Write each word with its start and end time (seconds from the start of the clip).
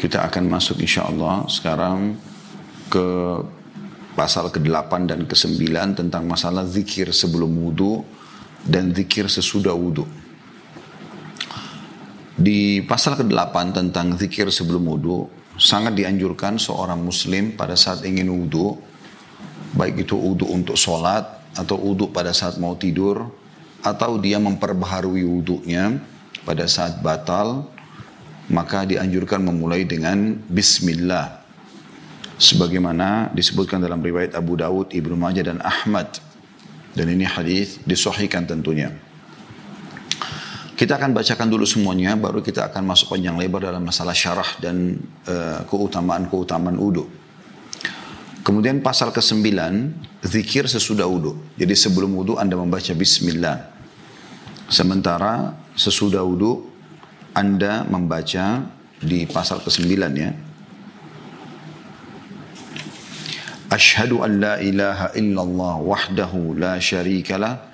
Kita 0.00 0.24
akan 0.24 0.48
masuk 0.48 0.80
insya 0.80 1.04
Allah 1.04 1.44
sekarang 1.44 2.16
ke 2.88 3.36
pasal 4.16 4.48
ke-8 4.48 5.04
dan 5.04 5.28
ke-9 5.28 5.60
tentang 5.92 6.24
masalah 6.24 6.64
zikir 6.64 7.12
sebelum 7.12 7.52
wudhu 7.52 8.00
dan 8.64 8.96
zikir 8.96 9.28
sesudah 9.28 9.76
wudhu. 9.76 10.08
Di 12.40 12.80
pasal 12.88 13.20
ke-8 13.20 13.76
tentang 13.76 14.16
zikir 14.16 14.48
sebelum 14.48 14.88
wudhu, 14.88 15.28
sangat 15.60 15.92
dianjurkan 15.92 16.56
seorang 16.56 17.04
muslim 17.04 17.52
pada 17.52 17.76
saat 17.76 18.00
ingin 18.08 18.32
wudhu, 18.32 18.80
baik 19.76 20.08
itu 20.08 20.16
wudhu 20.16 20.48
untuk 20.48 20.80
sholat, 20.80 21.28
atau 21.52 21.76
wudhu 21.76 22.08
pada 22.08 22.32
saat 22.32 22.56
mau 22.56 22.72
tidur, 22.72 23.28
atau 23.84 24.16
dia 24.16 24.40
memperbaharui 24.40 25.28
wudhunya 25.28 26.00
pada 26.48 26.64
saat 26.64 27.04
batal, 27.04 27.68
maka 28.50 28.82
dianjurkan 28.84 29.40
memulai 29.46 29.86
dengan 29.86 30.34
Bismillah. 30.50 31.40
Sebagaimana 32.40 33.30
disebutkan 33.30 33.78
dalam 33.78 34.02
riwayat 34.02 34.34
Abu 34.34 34.58
Dawud, 34.58 34.90
Ibnu 34.90 35.14
Majah 35.14 35.46
dan 35.46 35.62
Ahmad. 35.62 36.18
Dan 36.90 37.06
ini 37.14 37.22
hadis 37.22 37.78
disohikan 37.86 38.48
tentunya. 38.48 38.90
Kita 40.74 40.96
akan 40.96 41.12
bacakan 41.12 41.52
dulu 41.52 41.68
semuanya, 41.68 42.16
baru 42.16 42.40
kita 42.40 42.72
akan 42.72 42.88
masuk 42.88 43.12
panjang 43.12 43.36
lebar 43.36 43.68
dalam 43.68 43.84
masalah 43.84 44.16
syarah 44.16 44.48
dan 44.64 44.96
uh, 45.28 45.60
keutamaan-keutamaan 45.68 46.80
wudhu. 46.80 47.04
Kemudian 48.40 48.80
pasal 48.80 49.12
ke-9, 49.12 49.44
zikir 50.24 50.64
sesudah 50.64 51.04
wudhu. 51.04 51.36
Jadi 51.60 51.76
sebelum 51.76 52.16
wudhu 52.16 52.40
Anda 52.40 52.56
membaca 52.56 52.96
Bismillah. 52.96 53.68
Sementara 54.72 55.52
sesudah 55.76 56.24
wudhu 56.24 56.69
anda 57.34 57.86
membaca 57.86 58.66
di 59.00 59.24
pasal 59.24 59.62
ke-9 59.64 59.86
ya. 60.18 60.30
Ashhadu 63.70 64.26
an 64.26 64.42
la 64.42 64.54
ilaha 64.58 65.14
illallah 65.14 65.78
wahdahu 65.78 66.58
la 66.58 66.82
syarika 66.82 67.38
lah 67.38 67.70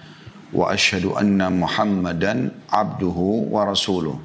wa 0.53 0.69
ashhadu 0.69 1.17
anna 1.17 1.49
Muhammadan 1.49 2.53
abduhu 2.69 3.49
wa 3.49 3.65
rasuluh. 3.65 4.21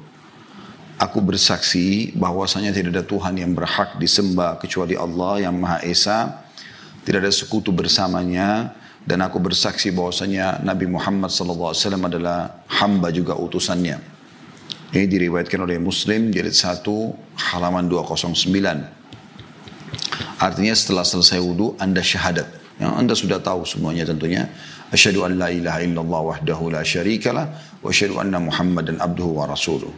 Aku 1.00 1.18
bersaksi 1.24 2.12
bahwasanya 2.12 2.70
tidak 2.70 3.00
ada 3.00 3.04
Tuhan 3.08 3.40
yang 3.40 3.56
berhak 3.56 3.96
disembah 3.96 4.60
kecuali 4.60 4.94
Allah 4.94 5.48
yang 5.48 5.56
Maha 5.56 5.80
Esa. 5.82 6.44
Tidak 7.02 7.18
ada 7.18 7.32
sekutu 7.32 7.74
bersamanya 7.74 8.76
dan 9.02 9.24
aku 9.24 9.42
bersaksi 9.42 9.90
bahwasanya 9.90 10.62
Nabi 10.62 10.86
Muhammad 10.86 11.32
SAW 11.34 11.74
adalah 11.74 12.62
hamba 12.70 13.10
juga 13.10 13.34
utusannya. 13.34 14.11
Ini 14.92 15.08
diriwayatkan 15.08 15.56
oleh 15.64 15.80
Muslim 15.80 16.28
jilid 16.28 16.52
1 16.52 16.84
halaman 17.56 17.88
209. 17.88 18.36
Artinya 20.36 20.74
setelah 20.76 21.00
selesai 21.00 21.40
wudhu 21.40 21.80
Anda 21.80 22.04
syahadat. 22.04 22.44
Yang 22.76 22.92
Anda 23.00 23.14
sudah 23.16 23.40
tahu 23.40 23.64
semuanya 23.64 24.04
tentunya. 24.04 24.52
Asyhadu 24.92 25.24
an 25.24 25.40
la 25.40 25.48
ilaha 25.48 25.80
illallah 25.80 26.20
wahdahu 26.36 26.76
la 26.76 26.84
syarikalah 26.84 27.48
wa 27.80 27.88
asyhadu 27.88 28.20
anna 28.20 28.36
Muhammadan 28.36 29.00
abduhu 29.00 29.40
wa 29.40 29.48
rasuluh. 29.48 29.88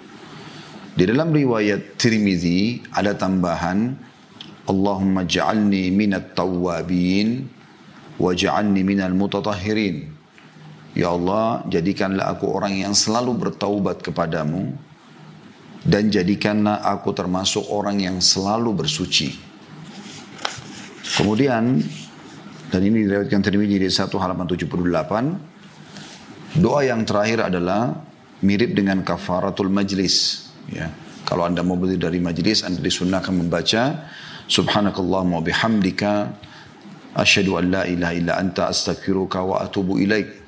Di 0.94 1.10
dalam 1.10 1.34
riwayat 1.34 1.98
Tirmizi 1.98 2.78
ada 2.94 3.18
tambahan 3.18 3.98
Allahumma 4.70 5.26
ja'alni 5.26 5.90
minat 5.90 6.38
tawwabin 6.38 7.50
wa 8.14 8.30
ja'alni 8.30 8.86
minal 8.86 9.10
mutatahhirin. 9.10 10.13
Ya 10.94 11.10
Allah, 11.10 11.66
jadikanlah 11.66 12.38
aku 12.38 12.54
orang 12.54 12.78
yang 12.78 12.94
selalu 12.94 13.34
bertaubat 13.34 13.98
kepadamu 13.98 14.70
dan 15.82 16.08
jadikanlah 16.08 16.80
aku 16.86 17.10
termasuk 17.10 17.66
orang 17.68 17.98
yang 17.98 18.16
selalu 18.22 18.72
bersuci. 18.72 19.34
Kemudian 21.18 21.82
dan 22.74 22.82
ini 22.82 23.06
diriwayatkan 23.06 23.38
Tirmidzi 23.38 23.78
di 23.78 23.86
satu 23.86 24.18
halaman 24.18 24.50
78. 24.50 26.58
Doa 26.58 26.82
yang 26.82 27.06
terakhir 27.06 27.46
adalah 27.50 27.94
mirip 28.42 28.74
dengan 28.74 29.02
kafaratul 29.06 29.70
majlis. 29.70 30.50
Ya. 30.70 30.90
Kalau 31.24 31.48
anda 31.48 31.64
mau 31.64 31.78
berdiri 31.78 32.02
dari 32.02 32.20
majlis, 32.20 32.66
anda 32.66 32.82
disunahkan 32.82 33.30
membaca 33.30 34.10
Subhanakallahumma 34.44 35.40
bihamdika 35.40 36.36
asyhadu 37.16 37.56
an 37.56 37.72
la 37.72 37.88
ilaha 37.88 38.12
illa 38.12 38.36
anta 38.36 38.68
astaghfiruka 38.68 39.40
wa 39.40 39.64
atubu 39.64 39.96
ilaik. 39.96 40.43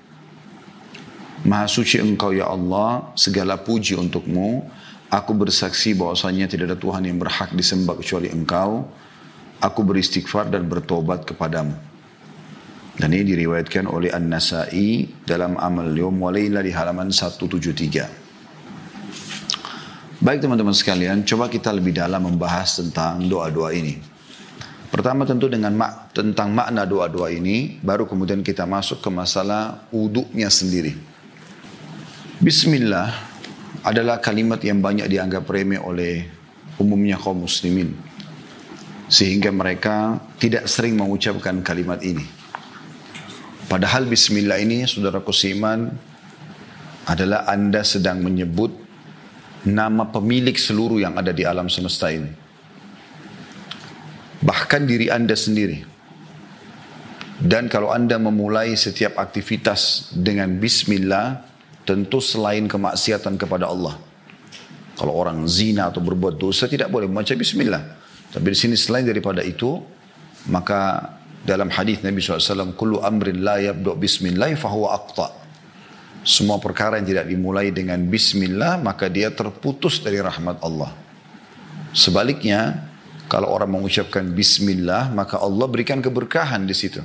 Maha 1.45 1.69
suci 1.69 2.01
engkau 2.01 2.33
ya 2.33 2.49
Allah, 2.49 3.13
segala 3.13 3.61
puji 3.61 3.99
untukmu. 3.99 4.65
Aku 5.13 5.37
bersaksi 5.37 5.93
bahwasanya 5.93 6.49
tidak 6.49 6.73
ada 6.73 6.79
Tuhan 6.81 7.05
yang 7.05 7.21
berhak 7.21 7.53
disembah 7.53 7.95
kecuali 8.01 8.33
engkau. 8.33 8.89
Aku 9.61 9.85
beristighfar 9.85 10.49
dan 10.49 10.65
bertobat 10.65 11.29
kepadamu. 11.29 11.77
Dan 12.97 13.13
ini 13.13 13.37
diriwayatkan 13.37 13.85
oleh 13.85 14.09
An-Nasai 14.09 15.05
dalam 15.29 15.61
Amal 15.61 15.93
Yom 15.93 16.17
Walayla 16.25 16.65
di 16.65 16.73
halaman 16.73 17.13
173. 17.13 18.09
Baik 20.17 20.41
teman-teman 20.41 20.73
sekalian, 20.73 21.21
coba 21.29 21.53
kita 21.53 21.69
lebih 21.77 21.93
dalam 21.93 22.25
membahas 22.25 22.81
tentang 22.81 23.21
doa-doa 23.29 23.69
ini. 23.77 24.01
Pertama 24.89 25.29
tentu 25.29 25.45
dengan 25.45 25.77
mak 25.77 26.17
tentang 26.17 26.57
makna 26.57 26.89
doa-doa 26.89 27.29
ini, 27.29 27.77
baru 27.85 28.09
kemudian 28.09 28.41
kita 28.41 28.65
masuk 28.65 29.05
ke 29.05 29.13
masalah 29.13 29.85
uduknya 29.93 30.49
sendiri. 30.49 30.97
Bismillah 32.37 33.17
adalah 33.81 34.21
kalimat 34.21 34.61
yang 34.61 34.85
banyak 34.85 35.09
dianggap 35.09 35.49
remeh 35.49 35.81
oleh 35.81 36.29
umumnya 36.77 37.17
kaum 37.17 37.49
muslimin. 37.49 37.97
Sehingga 39.09 39.49
mereka 39.49 40.21
tidak 40.37 40.69
sering 40.69 41.01
mengucapkan 41.01 41.65
kalimat 41.65 42.05
ini. 42.05 42.29
Padahal 43.73 44.05
bismillah 44.05 44.61
ini 44.61 44.85
saudara 44.85 45.25
kusiman 45.25 45.89
adalah 47.09 47.49
anda 47.49 47.81
sedang 47.81 48.21
menyebut 48.21 48.69
nama 49.65 50.05
pemilik 50.05 50.61
seluruh 50.61 51.01
yang 51.01 51.17
ada 51.17 51.33
di 51.33 51.49
alam 51.49 51.73
semesta 51.73 52.13
ini. 52.13 52.29
Bahkan 54.45 54.83
diri 54.85 55.09
anda 55.09 55.33
sendiri. 55.33 55.89
Dan 57.41 57.73
kalau 57.73 57.89
anda 57.97 58.21
memulai 58.21 58.77
setiap 58.77 59.17
aktivitas 59.17 60.13
dengan 60.13 60.53
bismillah, 60.61 61.56
Tentu 61.87 62.19
selain 62.19 62.67
kemaksiatan 62.67 63.39
kepada 63.39 63.71
Allah. 63.71 63.95
Kalau 64.99 65.13
orang 65.15 65.47
zina 65.47 65.93
atau 65.93 66.03
berbuat 66.03 66.35
dosa 66.41 66.67
tidak 66.67 66.91
boleh 66.91 67.07
membaca 67.07 67.31
bismillah. 67.37 67.83
Tapi 68.35 68.47
di 68.51 68.59
sini 68.59 68.75
selain 68.75 69.07
daripada 69.07 69.45
itu, 69.45 69.79
maka 70.51 71.15
dalam 71.47 71.71
hadis 71.71 72.03
Nabi 72.03 72.19
SAW, 72.19 72.75
Kullu 72.75 72.99
amrin 73.07 73.39
la 73.39 73.63
yabdu 73.63 73.95
bismillah 73.95 74.51
fahuwa 74.59 74.99
aqta. 74.99 75.31
Semua 76.27 76.59
perkara 76.59 76.99
yang 76.99 77.07
tidak 77.07 77.31
dimulai 77.31 77.71
dengan 77.71 78.03
bismillah, 78.03 78.83
maka 78.83 79.07
dia 79.07 79.31
terputus 79.31 80.03
dari 80.03 80.19
rahmat 80.19 80.59
Allah. 80.59 80.91
Sebaliknya, 81.95 82.83
kalau 83.31 83.55
orang 83.55 83.79
mengucapkan 83.79 84.27
bismillah, 84.35 85.15
maka 85.15 85.39
Allah 85.39 85.67
berikan 85.71 86.03
keberkahan 86.03 86.67
di 86.67 86.75
situ. 86.75 86.99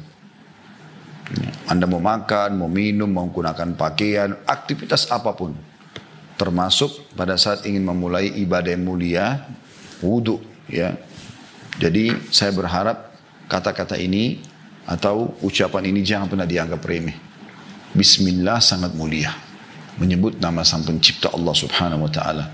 Anda 1.72 1.88
mau 1.88 2.04
makan, 2.04 2.60
mau 2.60 2.68
minum, 2.68 3.08
mau 3.08 3.24
menggunakan 3.24 3.80
pakaian, 3.80 4.36
aktivitas 4.44 5.08
apa 5.08 5.32
pun. 5.32 5.56
Termasuk 6.36 7.16
pada 7.16 7.40
saat 7.40 7.64
ingin 7.64 7.88
memulai 7.88 8.28
ibadah 8.44 8.76
yang 8.76 8.84
mulia, 8.84 9.48
wudhu. 10.04 10.44
Ya. 10.68 11.00
Jadi 11.80 12.12
saya 12.28 12.52
berharap 12.52 13.16
kata-kata 13.48 13.96
ini 13.96 14.44
atau 14.84 15.32
ucapan 15.40 15.88
ini 15.88 16.04
jangan 16.04 16.28
pernah 16.28 16.44
dianggap 16.44 16.84
remeh. 16.84 17.16
Bismillah 17.96 18.60
sangat 18.60 18.92
mulia. 18.92 19.32
Menyebut 19.96 20.44
nama 20.44 20.68
sang 20.68 20.84
pencipta 20.84 21.32
Allah 21.32 21.56
subhanahu 21.56 22.04
wa 22.04 22.12
ta'ala. 22.12 22.46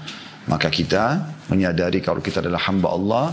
Maka 0.45 0.69
kita 0.69 1.33
menyadari 1.49 2.05
kalau 2.05 2.21
kita 2.21 2.45
adalah 2.45 2.61
hamba 2.69 2.93
Allah, 2.93 3.25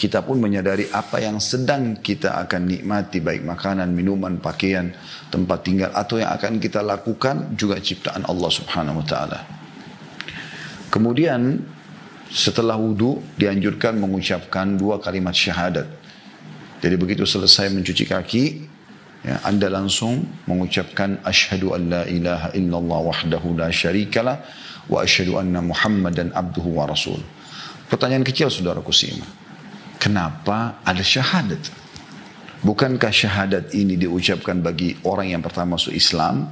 kita 0.00 0.24
pun 0.24 0.40
menyadari 0.40 0.88
apa 0.88 1.20
yang 1.20 1.36
sedang 1.36 2.00
kita 2.00 2.40
akan 2.40 2.72
nikmati 2.72 3.20
baik 3.20 3.44
makanan, 3.44 3.92
minuman, 3.92 4.40
pakaian, 4.40 4.88
tempat 5.28 5.60
tinggal 5.60 5.92
atau 5.92 6.16
yang 6.16 6.32
akan 6.32 6.56
kita 6.56 6.80
lakukan 6.80 7.52
juga 7.52 7.76
ciptaan 7.76 8.24
Allah 8.24 8.48
Subhanahu 8.48 9.04
wa 9.04 9.06
taala. 9.06 9.44
Kemudian 10.88 11.60
setelah 12.32 12.80
wudhu 12.80 13.20
dianjurkan 13.36 14.00
mengucapkan 14.00 14.80
dua 14.80 14.96
kalimat 15.04 15.36
syahadat. 15.36 15.84
Jadi 16.80 16.96
begitu 16.96 17.28
selesai 17.28 17.68
mencuci 17.68 18.08
kaki, 18.08 18.44
ya, 19.20 19.44
anda 19.44 19.68
langsung 19.68 20.24
mengucapkan 20.48 21.20
asyhadu 21.28 21.76
an 21.76 21.82
la 21.92 22.02
ilaha 22.08 22.48
illallah 22.56 23.00
wahdahu 23.04 23.52
la 23.52 23.68
syarikalah 23.68 24.40
wa 24.88 25.04
asyhadu 25.04 25.36
anna 25.36 25.60
muhammadan 25.60 26.32
abduhu 26.32 26.80
wa 26.80 26.88
rasul. 26.88 27.20
Pertanyaan 27.92 28.24
kecil 28.24 28.48
saudaraku 28.48 28.96
simak. 28.96 29.39
Kenapa 30.00 30.80
ada 30.82 31.04
syahadat? 31.04 31.60
Bukankah 32.64 33.12
syahadat 33.12 33.76
ini 33.76 34.00
diucapkan 34.00 34.64
bagi 34.64 34.96
orang 35.04 35.36
yang 35.36 35.42
pertama 35.44 35.76
masuk 35.76 35.92
Islam? 35.92 36.48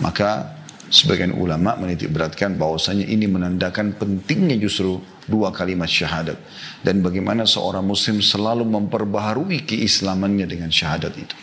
Maka 0.00 0.54
Sebagian 0.94 1.34
ulama 1.34 1.74
menitik 1.74 2.12
beratkan 2.14 2.54
bahwasanya 2.54 3.02
ini 3.10 3.26
menandakan 3.26 3.98
pentingnya 3.98 4.54
justru 4.62 5.02
dua 5.26 5.50
kalimat 5.50 5.90
syahadat. 5.90 6.38
Dan 6.86 7.02
bagaimana 7.02 7.48
seorang 7.48 7.82
muslim 7.82 8.22
selalu 8.22 8.62
memperbaharui 8.62 9.66
keislamannya 9.66 10.46
dengan 10.46 10.70
syahadat 10.70 11.18
itu. 11.18 11.34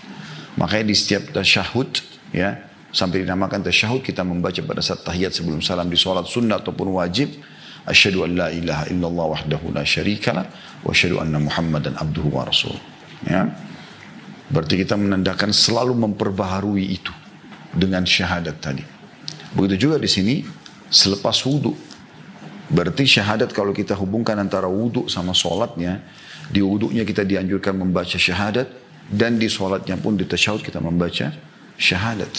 Makanya 0.55 0.87
di 0.87 0.95
setiap 0.95 1.35
tasyahud 1.35 1.89
ya 2.31 2.63
sampai 2.95 3.27
dinamakan 3.27 3.59
tasyahud 3.59 3.99
kita 3.99 4.23
membaca 4.23 4.63
pada 4.63 4.79
saat 4.79 5.03
tahiyat 5.03 5.35
sebelum 5.35 5.59
salam 5.59 5.91
di 5.91 5.99
sholat 5.99 6.31
sunnah 6.31 6.63
ataupun 6.63 6.95
wajib 6.95 7.35
asyhadu 7.87 8.25
an 8.25 8.31
la 8.37 8.47
ilaha 8.53 8.85
illallah 8.89 9.25
wahdahu 9.37 9.73
la 9.73 9.83
syarikalah 9.85 10.45
wa 10.85 10.89
asyhadu 10.91 11.21
anna 11.21 11.41
muhammadan 11.41 11.97
abduhu 11.97 12.29
wa 12.29 12.45
rasul 12.45 12.75
ya. 13.25 13.49
Berarti 14.51 14.83
kita 14.83 14.99
menandakan 14.99 15.55
selalu 15.55 15.95
memperbaharui 15.95 16.91
itu 16.91 17.15
dengan 17.71 18.03
syahadat 18.03 18.59
tadi. 18.59 18.83
Begitu 19.55 19.87
juga 19.87 19.95
di 19.95 20.11
sini 20.11 20.35
selepas 20.91 21.39
wudhu 21.47 21.71
berarti 22.71 23.07
syahadat 23.07 23.55
kalau 23.55 23.71
kita 23.71 23.95
hubungkan 23.95 24.35
antara 24.39 24.67
wudhu 24.67 25.07
sama 25.07 25.31
sholatnya 25.31 26.03
di 26.51 26.59
wudhunya 26.59 27.07
kita 27.07 27.23
dianjurkan 27.23 27.79
membaca 27.79 28.15
syahadat 28.19 28.67
dan 29.07 29.39
di 29.39 29.47
sholatnya 29.47 29.95
pun 29.99 30.19
di 30.19 30.27
tasyahud 30.27 30.63
kita 30.63 30.83
membaca 30.83 31.31
syahadat 31.79 32.31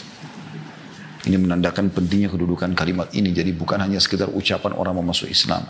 ini 1.23 1.39
menandakan 1.39 1.95
pentingnya 1.95 2.31
kedudukan 2.35 2.75
kalimat 2.75 3.07
ini. 3.15 3.31
Jadi 3.31 3.55
bukan 3.55 3.79
hanya 3.79 4.03
sekedar 4.03 4.27
ucapan 4.31 4.75
orang 4.75 4.99
mau 4.99 5.07
masuk 5.07 5.31
Islam. 5.31 5.63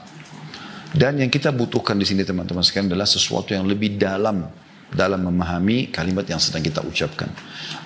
Dan 0.92 1.20
yang 1.20 1.32
kita 1.32 1.52
butuhkan 1.52 1.96
di 1.96 2.04
sini 2.04 2.24
teman-teman 2.24 2.60
sekalian 2.64 2.92
adalah 2.92 3.08
sesuatu 3.08 3.52
yang 3.56 3.64
lebih 3.64 3.96
dalam 3.96 4.44
dalam 4.92 5.24
memahami 5.24 5.88
kalimat 5.88 6.28
yang 6.28 6.36
sedang 6.36 6.60
kita 6.60 6.84
ucapkan. 6.84 7.32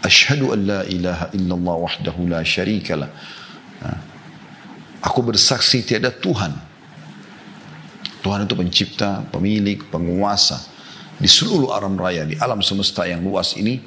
Asyhadu 0.02 0.50
an 0.50 0.60
la 0.66 0.80
ilaha 0.90 1.26
illallah 1.34 1.76
wahdahu 1.86 2.26
la 2.26 2.42
syarikalah. 2.42 3.10
Aku 5.06 5.22
bersaksi 5.22 5.86
tiada 5.86 6.10
Tuhan. 6.10 6.50
Tuhan 8.26 8.42
itu 8.42 8.54
pencipta, 8.58 9.22
pemilik, 9.30 9.86
penguasa. 9.86 10.58
Di 11.14 11.30
seluruh 11.30 11.70
alam 11.78 11.94
raya, 11.94 12.26
di 12.26 12.34
alam 12.42 12.58
semesta 12.58 13.06
yang 13.06 13.22
luas 13.22 13.54
ini, 13.54 13.78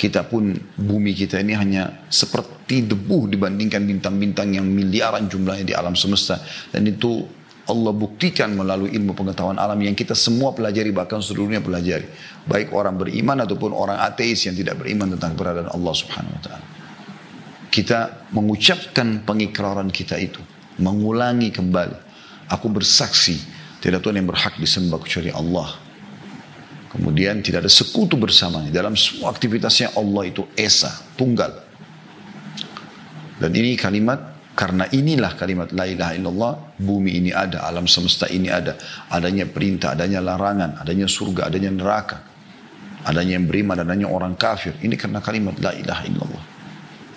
kita 0.00 0.24
pun 0.24 0.56
bumi 0.80 1.12
kita 1.12 1.36
ini 1.44 1.52
hanya 1.52 2.00
seperti 2.08 2.53
seperti 2.64 2.88
debu 2.88 3.28
dibandingkan 3.28 3.84
bintang-bintang 3.84 4.56
yang 4.56 4.64
miliaran 4.64 5.28
jumlahnya 5.28 5.68
di 5.68 5.74
alam 5.76 5.92
semesta. 5.92 6.40
Dan 6.72 6.88
itu 6.88 7.20
Allah 7.68 7.92
buktikan 7.92 8.56
melalui 8.56 8.88
ilmu 8.96 9.12
pengetahuan 9.12 9.60
alam 9.60 9.76
yang 9.84 9.92
kita 9.92 10.16
semua 10.16 10.56
pelajari 10.56 10.88
bahkan 10.88 11.20
seluruhnya 11.20 11.60
pelajari. 11.60 12.08
Baik 12.48 12.72
orang 12.72 12.96
beriman 12.96 13.44
ataupun 13.44 13.68
orang 13.76 14.00
ateis 14.00 14.48
yang 14.48 14.56
tidak 14.56 14.80
beriman 14.80 15.12
tentang 15.12 15.36
keberadaan 15.36 15.76
Allah 15.76 15.92
subhanahu 15.92 16.32
wa 16.32 16.40
ta'ala. 16.40 16.66
Kita 17.68 18.32
mengucapkan 18.32 19.20
pengikraran 19.28 19.92
kita 19.92 20.16
itu. 20.16 20.40
Mengulangi 20.80 21.52
kembali. 21.52 22.00
Aku 22.48 22.72
bersaksi 22.72 23.36
tidak 23.84 24.00
Tuhan 24.00 24.24
yang 24.24 24.28
berhak 24.32 24.56
disembah 24.56 25.04
kecuali 25.04 25.28
Allah. 25.28 25.68
Kemudian 26.96 27.44
tidak 27.44 27.68
ada 27.68 27.72
sekutu 27.72 28.16
bersamanya. 28.16 28.72
Dalam 28.72 28.96
semua 28.96 29.28
aktivitasnya 29.28 29.92
Allah 30.00 30.32
itu 30.32 30.48
Esa, 30.56 30.88
tunggal. 31.20 31.63
Dan 33.38 33.50
ini 33.54 33.74
kalimat 33.74 34.34
karena 34.54 34.86
inilah 34.86 35.34
kalimat 35.34 35.74
la 35.74 35.82
ilaha 35.90 36.12
illallah, 36.14 36.52
bumi 36.78 37.18
ini 37.18 37.30
ada, 37.34 37.66
alam 37.66 37.90
semesta 37.90 38.30
ini 38.30 38.46
ada. 38.46 38.78
Adanya 39.10 39.50
perintah, 39.50 39.98
adanya 39.98 40.22
larangan, 40.22 40.78
adanya 40.78 41.10
surga, 41.10 41.50
adanya 41.50 41.74
neraka. 41.74 42.18
Adanya 43.04 43.36
yang 43.36 43.50
beriman, 43.50 43.82
adanya 43.82 44.06
orang 44.06 44.38
kafir. 44.38 44.78
Ini 44.78 44.94
karena 44.94 45.18
kalimat 45.18 45.58
la 45.58 45.74
ilaha 45.74 46.02
illallah. 46.06 46.44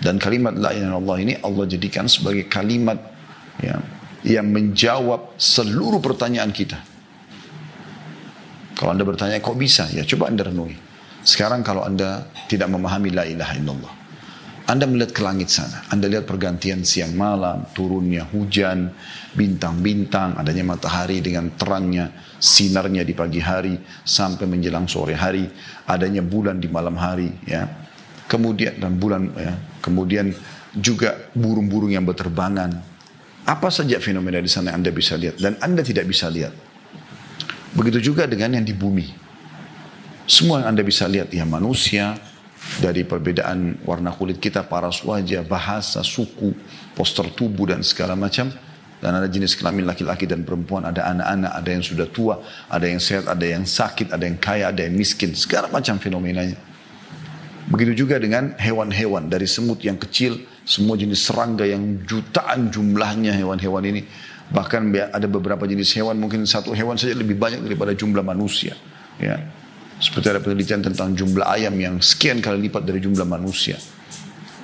Dan 0.01 0.17
kalimat 0.17 0.57
la 0.57 0.73
ilaha 0.73 0.97
illallah 0.97 1.17
ini 1.21 1.33
Allah 1.37 1.65
jadikan 1.69 2.09
sebagai 2.09 2.49
kalimat 2.49 2.97
ya, 3.61 3.77
yang 4.25 4.49
menjawab 4.49 5.37
seluruh 5.37 6.01
pertanyaan 6.01 6.49
kita. 6.49 6.81
Kalau 8.77 8.93
anda 8.93 9.05
bertanya 9.05 9.37
kok 9.41 9.57
bisa? 9.57 9.89
Ya 9.93 10.01
coba 10.05 10.29
anda 10.29 10.45
renungi. 10.45 10.77
Sekarang 11.21 11.65
kalau 11.65 11.85
anda 11.85 12.29
tidak 12.49 12.69
memahami 12.69 13.09
la 13.13 13.25
ilaha 13.25 13.53
illallah. 13.57 13.96
Anda 14.67 14.83
melihat 14.83 15.15
ke 15.15 15.23
langit 15.23 15.47
sana, 15.47 15.87
Anda 15.87 16.11
lihat 16.11 16.27
pergantian 16.27 16.83
siang 16.83 17.15
malam, 17.15 17.71
turunnya 17.71 18.27
hujan, 18.27 18.91
bintang-bintang, 19.31 20.35
adanya 20.35 20.67
matahari 20.67 21.23
dengan 21.23 21.55
terangnya, 21.55 22.11
sinarnya 22.35 23.07
di 23.07 23.15
pagi 23.15 23.39
hari 23.39 23.79
sampai 24.03 24.43
menjelang 24.43 24.83
sore 24.91 25.15
hari, 25.15 25.47
adanya 25.87 26.19
bulan 26.19 26.59
di 26.59 26.67
malam 26.67 26.99
hari, 26.99 27.31
ya. 27.47 27.63
Kemudian 28.27 28.75
dan 28.75 28.99
bulan, 28.99 29.31
ya. 29.39 29.55
Kemudian 29.79 30.35
juga 30.75 31.15
burung-burung 31.31 31.95
yang 31.95 32.03
berterbangan. 32.03 32.75
Apa 33.47 33.71
saja 33.71 34.03
fenomena 34.03 34.43
di 34.43 34.51
sana 34.51 34.75
yang 34.75 34.83
Anda 34.83 34.91
bisa 34.91 35.15
lihat 35.15 35.39
dan 35.39 35.55
Anda 35.63 35.79
tidak 35.79 36.11
bisa 36.11 36.27
lihat. 36.27 36.51
Begitu 37.71 38.11
juga 38.11 38.27
dengan 38.27 38.59
yang 38.59 38.67
di 38.67 38.75
bumi. 38.75 39.07
Semua 40.27 40.59
yang 40.59 40.75
Anda 40.75 40.83
bisa 40.83 41.07
lihat, 41.07 41.31
ya 41.31 41.47
manusia, 41.47 42.19
dari 42.83 43.07
perbedaan 43.07 43.81
warna 43.87 44.11
kulit 44.13 44.37
kita, 44.37 44.67
paras 44.67 45.01
wajah, 45.01 45.41
bahasa, 45.47 46.03
suku, 46.03 46.51
poster 46.93 47.31
tubuh 47.31 47.71
dan 47.71 47.81
segala 47.81 48.13
macam. 48.13 48.51
Dan 48.97 49.13
ada 49.13 49.29
jenis 49.29 49.53
kelamin 49.53 49.85
laki-laki 49.85 50.25
dan 50.25 50.41
perempuan, 50.41 50.81
ada 50.81 51.05
anak-anak, 51.05 51.51
ada 51.53 51.69
yang 51.69 51.83
sudah 51.85 52.09
tua, 52.09 52.41
ada 52.65 52.89
yang 52.89 52.97
sehat, 52.97 53.29
ada 53.29 53.45
yang 53.45 53.61
sakit, 53.61 54.09
ada 54.09 54.25
yang 54.25 54.41
kaya, 54.41 54.73
ada 54.73 54.81
yang 54.89 54.97
miskin, 54.97 55.37
segala 55.37 55.69
macam 55.69 56.01
fenomenanya. 56.01 56.57
Begitu 57.69 57.93
juga 57.93 58.17
dengan 58.17 58.57
hewan-hewan 58.57 59.29
dari 59.29 59.45
semut 59.45 59.85
yang 59.85 60.01
kecil, 60.01 60.41
semua 60.65 60.97
jenis 60.97 61.29
serangga 61.29 61.67
yang 61.67 62.01
jutaan 62.09 62.73
jumlahnya 62.73 63.37
hewan-hewan 63.37 63.85
ini. 63.85 64.01
Bahkan 64.49 64.81
ada 65.13 65.27
beberapa 65.29 65.67
jenis 65.69 65.93
hewan, 65.93 66.17
mungkin 66.17 66.47
satu 66.49 66.73
hewan 66.73 66.97
saja 66.97 67.13
lebih 67.13 67.37
banyak 67.37 67.61
daripada 67.61 67.93
jumlah 67.93 68.25
manusia. 68.25 68.73
Ya, 69.21 69.45
seperti 69.97 70.29
ada 70.29 70.41
penelitian 70.41 70.85
tentang 70.85 71.17
jumlah 71.17 71.45
ayam 71.45 71.73
yang 71.77 71.97
sekian 71.97 72.37
kali 72.37 72.69
lipat 72.69 72.85
dari 72.85 73.01
jumlah 73.01 73.25
manusia. 73.25 73.81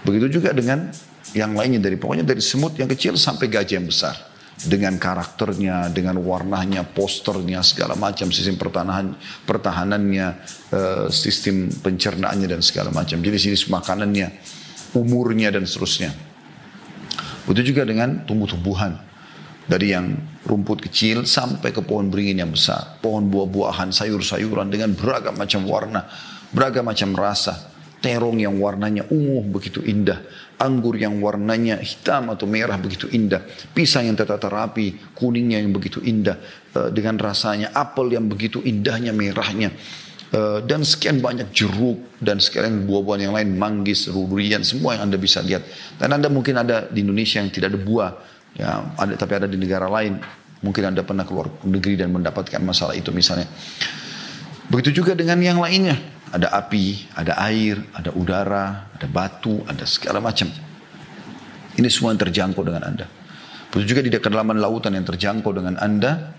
Begitu 0.06 0.40
juga 0.40 0.54
dengan 0.54 0.94
yang 1.34 1.58
lainnya 1.58 1.82
dari 1.82 1.98
pokoknya 1.98 2.22
dari 2.22 2.44
semut 2.44 2.78
yang 2.78 2.86
kecil 2.86 3.18
sampai 3.18 3.50
gajah 3.50 3.82
yang 3.82 3.90
besar. 3.90 4.16
Dengan 4.54 4.96
karakternya, 5.02 5.90
dengan 5.90 6.22
warnanya, 6.22 6.86
posternya, 6.86 7.66
segala 7.66 7.98
macam, 7.98 8.30
sistem 8.30 8.56
pertahanan, 8.56 9.18
pertahanannya, 9.50 10.28
uh, 10.72 11.06
sistem 11.10 11.68
pencernaannya 11.74 12.48
dan 12.48 12.62
segala 12.62 12.94
macam. 12.94 13.18
Jenis-jenis 13.18 13.68
makanannya, 13.74 14.30
umurnya 14.94 15.50
dan 15.50 15.66
seterusnya. 15.66 16.14
Begitu 17.50 17.76
juga 17.76 17.84
dengan 17.84 18.24
tumbuh-tumbuhan 18.24 19.13
dari 19.64 19.96
yang 19.96 20.12
rumput 20.44 20.84
kecil 20.90 21.24
sampai 21.24 21.72
ke 21.72 21.80
pohon 21.80 22.12
beringin 22.12 22.44
yang 22.44 22.52
besar. 22.52 23.00
Pohon 23.00 23.32
buah-buahan, 23.32 23.96
sayur-sayuran 23.96 24.68
dengan 24.68 24.92
beragam 24.92 25.40
macam 25.40 25.64
warna, 25.68 26.08
beragam 26.52 26.88
macam 26.88 27.16
rasa. 27.16 27.72
Terong 28.04 28.36
yang 28.36 28.60
warnanya 28.60 29.08
ungu 29.16 29.40
begitu 29.48 29.80
indah. 29.80 30.20
Anggur 30.60 31.00
yang 31.00 31.24
warnanya 31.24 31.80
hitam 31.80 32.36
atau 32.36 32.44
merah 32.44 32.76
begitu 32.76 33.08
indah. 33.08 33.40
Pisang 33.72 34.04
yang 34.04 34.20
tertata 34.20 34.52
rapi, 34.52 35.16
kuningnya 35.16 35.64
yang 35.64 35.72
begitu 35.72 36.04
indah. 36.04 36.36
Eh, 36.76 36.92
dengan 36.92 37.16
rasanya 37.16 37.72
apel 37.72 38.12
yang 38.12 38.28
begitu 38.28 38.60
indahnya 38.60 39.16
merahnya. 39.16 39.72
Eh, 40.36 40.60
dan 40.68 40.84
sekian 40.84 41.24
banyak 41.24 41.56
jeruk 41.56 42.20
dan 42.20 42.44
sekian 42.44 42.84
buah-buahan 42.84 43.22
yang 43.24 43.36
lain, 43.40 43.56
manggis, 43.56 44.12
durian, 44.12 44.68
semua 44.68 45.00
yang 45.00 45.08
Anda 45.08 45.16
bisa 45.16 45.40
lihat. 45.40 45.64
Dan 45.96 46.12
Anda 46.12 46.28
mungkin 46.28 46.60
ada 46.60 46.92
di 46.92 47.08
Indonesia 47.08 47.40
yang 47.40 47.56
tidak 47.56 47.72
ada 47.72 47.80
buah 47.80 48.12
Ya, 48.54 48.86
ada 48.98 49.14
tapi 49.18 49.34
ada 49.38 49.48
di 49.50 49.58
negara 49.58 49.90
lain. 49.90 50.22
Mungkin 50.64 50.94
Anda 50.94 51.04
pernah 51.04 51.28
keluar 51.28 51.52
negeri 51.66 52.00
dan 52.00 52.14
mendapatkan 52.16 52.62
masalah 52.64 52.96
itu 52.96 53.12
misalnya. 53.12 53.50
Begitu 54.72 55.04
juga 55.04 55.18
dengan 55.18 55.42
yang 55.44 55.60
lainnya. 55.60 56.00
Ada 56.34 56.50
api, 56.50 57.14
ada 57.14 57.38
air, 57.46 57.78
ada 57.94 58.10
udara, 58.16 58.90
ada 58.90 59.08
batu, 59.10 59.62
ada 59.70 59.86
segala 59.86 60.18
macam. 60.18 60.50
Ini 61.78 61.88
semua 61.90 62.14
yang 62.14 62.22
terjangkau 62.22 62.64
dengan 62.66 62.82
Anda. 62.86 63.06
Begitu 63.70 63.98
juga 63.98 64.02
di 64.06 64.10
kedalaman 64.14 64.58
lautan 64.62 64.94
yang 64.94 65.06
terjangkau 65.06 65.52
dengan 65.54 65.78
Anda 65.82 66.34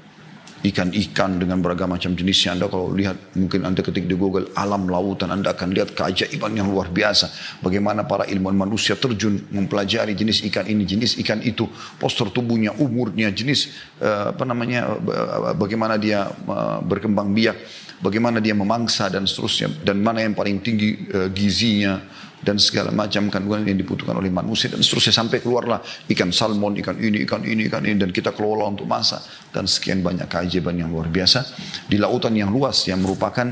ikan-ikan 0.64 1.36
dengan 1.36 1.60
beragam 1.60 1.92
macam 1.92 2.16
jenisnya. 2.16 2.56
Anda 2.56 2.72
kalau 2.72 2.88
lihat 2.96 3.36
mungkin 3.36 3.68
Anda 3.68 3.84
ketik 3.84 4.08
di 4.08 4.16
Google 4.16 4.48
alam 4.56 4.88
lautan 4.88 5.28
Anda 5.28 5.52
akan 5.52 5.76
lihat 5.76 5.92
keajaiban 5.92 6.56
yang 6.56 6.72
luar 6.72 6.88
biasa. 6.88 7.60
Bagaimana 7.60 8.08
para 8.08 8.24
ilmuwan 8.24 8.56
manusia 8.56 8.96
terjun 8.96 9.44
mempelajari 9.52 10.16
jenis 10.16 10.40
ikan 10.48 10.64
ini, 10.64 10.88
jenis 10.88 11.20
ikan 11.20 11.44
itu, 11.44 11.68
postur 12.00 12.32
tubuhnya, 12.32 12.72
umurnya, 12.80 13.28
jenis 13.28 13.76
uh, 14.00 14.32
apa 14.32 14.44
namanya 14.48 14.96
uh, 14.96 15.52
bagaimana 15.52 16.00
dia 16.00 16.32
uh, 16.48 16.80
berkembang 16.80 17.36
biak, 17.36 17.56
bagaimana 18.04 18.44
dia 18.44 18.52
memangsa 18.52 19.08
dan 19.08 19.24
seterusnya 19.24 19.72
dan 19.80 20.04
mana 20.04 20.20
yang 20.20 20.36
paling 20.36 20.60
tinggi 20.60 21.08
uh, 21.08 21.32
gizinya 21.32 22.04
dan 22.44 22.60
segala 22.60 22.92
macam 22.92 23.32
kandungan 23.32 23.64
yang 23.64 23.80
dibutuhkan 23.80 24.20
oleh 24.20 24.28
manusia 24.28 24.68
dan 24.68 24.84
seterusnya. 24.84 25.16
Sampai 25.16 25.40
keluarlah 25.40 25.80
ikan 26.12 26.28
salmon, 26.28 26.76
ikan 26.84 27.00
ini, 27.00 27.24
ikan 27.24 27.40
ini, 27.40 27.72
ikan 27.72 27.80
ini 27.88 27.96
dan 27.96 28.12
kita 28.12 28.36
kelola 28.36 28.68
untuk 28.68 28.84
masak. 28.84 29.24
Dan 29.48 29.64
sekian 29.64 30.04
banyak 30.04 30.28
keajaiban 30.28 30.76
yang 30.76 30.92
luar 30.92 31.08
biasa. 31.08 31.40
Di 31.88 31.96
lautan 31.96 32.36
yang 32.36 32.52
luas 32.52 32.84
yang 32.84 33.00
merupakan 33.00 33.48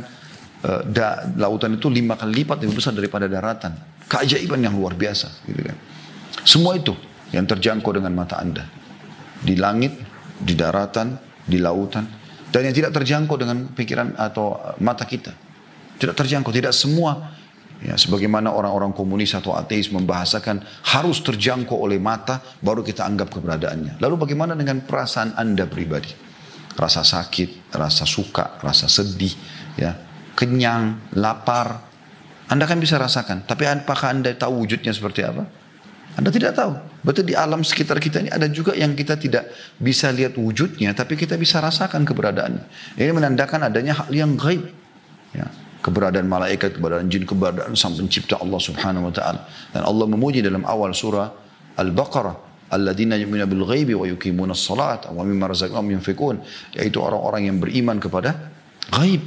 uh, 0.69 0.85
da, 0.85 1.25
lautan 1.41 1.81
itu 1.81 1.89
lima 1.89 2.21
kali 2.21 2.45
lipat 2.45 2.61
lebih 2.61 2.77
besar 2.77 2.93
daripada 2.93 3.25
daratan. 3.25 3.73
Keajaiban 4.05 4.61
yang 4.61 4.77
luar 4.77 4.93
biasa 4.93 5.49
gitu 5.49 5.65
kan. 5.65 5.77
Semua 6.45 6.77
itu 6.77 6.93
yang 7.33 7.49
terjangkau 7.49 7.97
dengan 7.97 8.13
mata 8.13 8.37
anda. 8.37 8.69
Di 9.41 9.57
langit, 9.57 9.97
di 10.37 10.53
daratan, 10.53 11.17
di 11.49 11.57
lautan. 11.57 12.22
Dan 12.53 12.69
yang 12.69 12.77
tidak 12.77 12.93
terjangkau 12.93 13.41
dengan 13.41 13.73
pikiran 13.73 14.13
atau 14.21 14.61
mata 14.85 15.09
kita. 15.09 15.33
Tidak 15.97 16.13
terjangkau, 16.13 16.53
tidak 16.53 16.77
semua 16.77 17.33
Ya, 17.83 17.99
sebagaimana 17.99 18.55
orang-orang 18.55 18.95
komunis 18.95 19.35
atau 19.35 19.59
ateis 19.59 19.91
membahasakan 19.91 20.63
harus 20.95 21.19
terjangkau 21.19 21.75
oleh 21.75 21.99
mata 21.99 22.39
baru 22.63 22.87
kita 22.87 23.03
anggap 23.03 23.35
keberadaannya. 23.35 23.99
Lalu 23.99 24.15
bagaimana 24.23 24.55
dengan 24.55 24.87
perasaan 24.87 25.35
Anda 25.35 25.67
pribadi? 25.67 26.15
Rasa 26.79 27.03
sakit, 27.03 27.75
rasa 27.75 28.07
suka, 28.07 28.63
rasa 28.63 28.87
sedih, 28.87 29.35
ya, 29.75 29.99
kenyang, 30.39 31.11
lapar. 31.19 31.83
Anda 32.47 32.71
kan 32.71 32.79
bisa 32.79 33.03
rasakan, 33.03 33.51
tapi 33.51 33.67
apakah 33.67 34.15
Anda 34.15 34.31
tahu 34.31 34.63
wujudnya 34.63 34.95
seperti 34.95 35.27
apa? 35.27 35.43
Anda 36.13 36.29
tidak 36.29 36.53
tahu. 36.57 36.73
Betul 37.03 37.33
di 37.33 37.35
alam 37.35 37.65
sekitar 37.65 37.97
kita 37.97 38.21
ini 38.21 38.31
ada 38.31 38.45
juga 38.47 38.77
yang 38.77 38.93
kita 38.93 39.17
tidak 39.17 39.49
bisa 39.81 40.13
lihat 40.13 40.37
wujudnya, 40.37 40.93
tapi 40.93 41.17
kita 41.17 41.41
bisa 41.41 41.59
rasakan 41.59 42.05
keberadaannya. 42.05 42.97
Ini 43.01 43.13
menandakan 43.17 43.73
adanya 43.73 44.05
hal 44.05 44.13
yang 44.13 44.37
gaib. 44.37 44.69
Ya 45.33 45.49
keberadaan 45.83 46.31
malaikat, 46.31 46.79
keberadaan 46.79 47.11
jin, 47.11 47.27
keberadaan 47.27 47.75
sang 47.75 47.99
pencipta 47.99 48.39
Allah 48.39 48.61
subhanahu 48.63 49.11
wa 49.11 49.13
ta'ala. 49.13 49.41
Dan 49.75 49.83
Allah 49.83 50.07
memuji 50.07 50.39
dalam 50.41 50.63
awal 50.63 50.95
surah 50.95 51.29
Al-Baqarah. 51.77 52.55
Alladzina 52.73 53.21
yu'minu 53.21 53.45
bil 53.45 53.69
ghaibi 53.69 53.93
wa 53.93 54.09
yuqimuna 54.09 54.57
salat 54.57 55.05
wa 55.11 55.21
mimma 55.27 55.51
razaqnahum 55.51 55.93
yunfikun. 55.99 56.41
Yaitu 56.73 57.03
orang-orang 57.03 57.51
yang 57.51 57.57
beriman 57.59 57.99
kepada 57.99 58.55
gaib. 58.95 59.21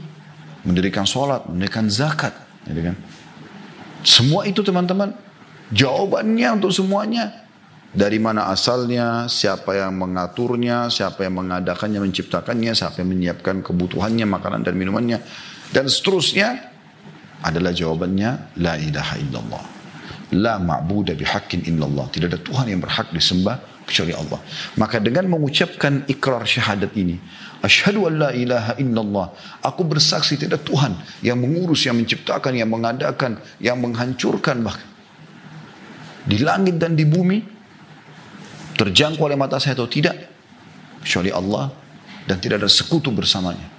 Mendirikan 0.65 1.05
salat, 1.05 1.45
mendirikan 1.45 1.85
zakat. 1.91 2.33
Gitu 2.65 2.81
kan? 2.81 2.95
Semua 4.01 4.49
itu 4.49 4.65
teman-teman, 4.65 5.13
jawabannya 5.71 6.61
untuk 6.61 6.73
semuanya. 6.73 7.45
Dari 7.95 8.19
mana 8.19 8.51
asalnya, 8.51 9.31
siapa 9.31 9.71
yang 9.71 9.95
mengaturnya, 9.95 10.91
siapa 10.91 11.23
yang 11.23 11.39
mengadakannya, 11.39 12.03
menciptakannya, 12.03 12.75
siapa 12.75 12.99
yang 12.99 13.15
menyiapkan 13.15 13.63
kebutuhannya, 13.63 14.27
makanan 14.27 14.67
dan 14.67 14.75
minumannya 14.75 15.23
dan 15.71 15.87
seterusnya 15.87 16.75
adalah 17.39 17.71
jawabannya 17.71 18.59
la 18.59 18.75
ilaha 18.79 19.15
illallah. 19.19 19.63
La 20.35 20.59
ma'budu 20.59 21.15
bihaqqin 21.15 21.67
illallah. 21.69 22.09
Tidak 22.11 22.27
ada 22.27 22.41
Tuhan 22.41 22.67
yang 22.67 22.81
berhak 22.81 23.13
disembah 23.13 23.61
kecuali 23.85 24.11
Allah. 24.11 24.41
Maka 24.75 24.97
dengan 24.97 25.29
mengucapkan 25.29 26.03
ikrar 26.09 26.43
syahadat 26.43 26.91
ini, 26.97 27.15
asyhadu 27.61 28.09
an 28.09 28.13
la 28.27 28.29
ilaha 28.33 28.73
illallah, 28.81 29.31
aku 29.61 29.85
bersaksi 29.85 30.35
tidak 30.35 30.65
Tuhan 30.65 30.97
yang 31.21 31.37
mengurus, 31.37 31.85
yang 31.85 31.95
menciptakan, 31.95 32.57
yang 32.57 32.67
mengadakan, 32.67 33.37
yang 33.61 33.77
menghancurkan 33.77 34.65
bahkan 34.65 34.94
di 36.25 36.41
langit 36.41 36.81
dan 36.81 36.97
di 36.97 37.05
bumi 37.05 37.37
terjangkau 38.75 39.29
oleh 39.29 39.39
mata 39.39 39.61
saya 39.61 39.77
atau 39.77 39.87
tidak 39.87 40.17
kecuali 41.05 41.31
Allah 41.31 41.71
dan 42.25 42.41
tidak 42.41 42.65
ada 42.65 42.69
sekutu 42.69 43.13
bersamanya. 43.13 43.73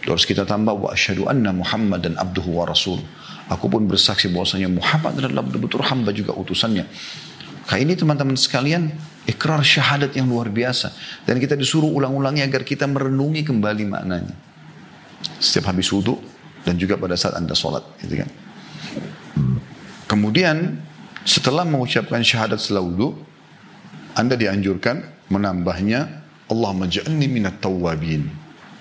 Terus 0.00 0.24
kita 0.24 0.48
tambah 0.48 0.72
wa 0.72 0.88
asyhadu 0.90 1.28
anna 1.28 1.52
Muhammad 1.52 2.00
dan 2.02 2.16
abduhu 2.16 2.56
wa 2.56 2.64
rasul. 2.64 2.98
Aku 3.52 3.68
pun 3.68 3.84
bersaksi 3.84 4.32
bahwasanya 4.32 4.72
Muhammad 4.72 5.20
adalah 5.20 5.44
betul-betul 5.44 5.84
hamba 5.84 6.10
juga 6.16 6.32
utusannya. 6.32 6.88
Kayak 7.68 7.82
ini 7.84 7.94
teman-teman 7.94 8.34
sekalian, 8.34 8.90
ikrar 9.28 9.60
syahadat 9.60 10.16
yang 10.16 10.26
luar 10.26 10.48
biasa. 10.48 10.90
Dan 11.28 11.38
kita 11.38 11.54
disuruh 11.54 11.86
ulang-ulangi 11.86 12.42
agar 12.42 12.64
kita 12.64 12.88
merenungi 12.88 13.44
kembali 13.44 13.84
maknanya. 13.86 14.34
Setiap 15.38 15.70
habis 15.70 15.92
wudhu 15.92 16.16
dan 16.64 16.80
juga 16.80 16.96
pada 16.96 17.14
saat 17.14 17.36
anda 17.36 17.52
sholat. 17.52 17.84
Gitu 18.00 18.24
kan. 18.24 18.30
Kemudian 20.10 20.82
setelah 21.24 21.68
mengucapkan 21.68 22.24
syahadat 22.24 22.60
setelah 22.60 22.84
wudhu, 22.84 23.16
anda 24.16 24.34
dianjurkan 24.34 25.04
menambahnya 25.30 26.24
Allah 26.50 26.72
maj'alni 26.74 27.26
minat 27.30 27.62
tawwabin. 27.62 28.26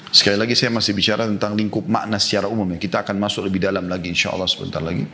Sekali 0.09 0.41
lagi 0.41 0.57
saya 0.57 0.73
masih 0.73 0.97
bicara 0.97 1.29
tentang 1.29 1.53
lingkup 1.53 1.85
makna 1.85 2.17
secara 2.17 2.49
umum 2.49 2.65
ya. 2.73 2.81
Kita 2.81 3.05
akan 3.05 3.21
masuk 3.21 3.45
lebih 3.45 3.61
dalam 3.61 3.85
lagi 3.85 4.09
insya 4.09 4.33
Allah 4.33 4.49
sebentar 4.49 4.81
lagi. 4.81 5.05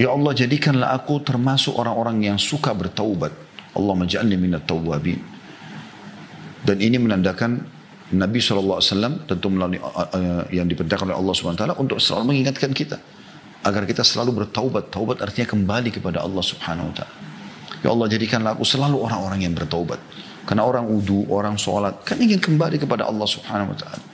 Ya 0.00 0.08
Allah 0.08 0.32
jadikanlah 0.32 0.96
aku 0.96 1.20
termasuk 1.20 1.76
orang-orang 1.76 2.32
yang 2.32 2.38
suka 2.40 2.72
bertaubat. 2.72 3.32
Allah 3.76 3.94
maj'alni 3.96 4.40
minat 4.40 4.64
tawwabin. 4.64 5.20
Dan 6.64 6.80
ini 6.80 6.96
menandakan 6.96 7.60
Nabi 8.12 8.38
SAW 8.40 8.80
tentu 9.24 9.48
melalui 9.52 9.80
uh, 9.80 10.44
yang 10.52 10.68
diperintahkan 10.68 11.12
oleh 11.12 11.16
Allah 11.16 11.32
SWT 11.32 11.64
untuk 11.80 11.96
selalu 11.96 12.32
mengingatkan 12.32 12.70
kita. 12.76 13.00
Agar 13.62 13.86
kita 13.86 14.02
selalu 14.02 14.44
bertaubat. 14.44 14.90
Taubat 14.90 15.22
artinya 15.22 15.46
kembali 15.46 15.94
kepada 15.94 16.22
Allah 16.22 16.42
Subhanahu 16.42 16.90
Wa 16.90 16.96
Taala. 17.02 17.14
Ya 17.82 17.90
Allah 17.90 18.06
jadikanlah 18.06 18.54
aku 18.54 18.62
selalu 18.62 19.02
orang-orang 19.02 19.42
yang 19.42 19.54
bertaubat. 19.58 19.98
Karena 20.42 20.66
orang 20.66 20.86
udu, 20.90 21.26
orang 21.30 21.54
sholat, 21.54 22.02
kan 22.02 22.18
ingin 22.18 22.42
kembali 22.42 22.78
kepada 22.82 23.06
Allah 23.06 23.26
subhanahu 23.26 23.74
wa 23.74 23.78
ta'ala. 23.78 24.04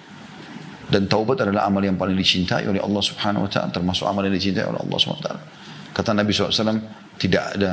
Dan 0.89 1.05
taubat 1.09 1.45
adalah 1.45 1.69
amal 1.69 1.85
yang 1.85 1.97
paling 1.97 2.17
dicintai 2.17 2.65
oleh 2.69 2.81
Allah 2.81 3.01
subhanahu 3.01 3.49
wa 3.49 3.51
ta'ala. 3.51 3.69
Termasuk 3.73 4.05
amal 4.09 4.25
yang 4.29 4.37
dicintai 4.37 4.65
oleh 4.69 4.81
Allah 4.81 4.99
subhanahu 5.01 5.25
wa 5.25 5.27
ta'ala. 5.29 5.43
Kata 5.93 6.11
Nabi 6.13 6.31
SAW, 6.33 6.81
tidak 7.17 7.45
ada, 7.57 7.73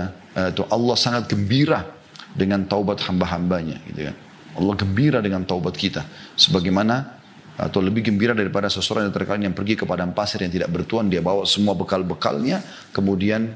itu 0.52 0.64
uh, 0.64 0.68
Allah 0.72 0.96
sangat 0.96 1.24
gembira 1.32 1.84
dengan 2.32 2.64
taubat 2.68 3.04
hamba-hambanya. 3.08 3.80
Gitu 3.92 4.08
kan. 4.08 4.16
Allah 4.56 4.74
gembira 4.80 5.20
dengan 5.20 5.44
taubat 5.44 5.76
kita. 5.76 6.08
Sebagaimana 6.40 7.25
atau 7.56 7.80
lebih 7.80 8.12
gembira 8.12 8.36
daripada 8.36 8.68
seseorang 8.68 9.08
yang 9.08 9.16
terkadang 9.16 9.44
yang 9.48 9.56
pergi 9.56 9.80
ke 9.80 9.88
padang 9.88 10.12
pasir 10.12 10.44
yang 10.44 10.52
tidak 10.52 10.70
bertuan 10.72 11.08
dia 11.08 11.24
bawa 11.24 11.48
semua 11.48 11.72
bekal-bekalnya 11.72 12.60
kemudian 12.92 13.56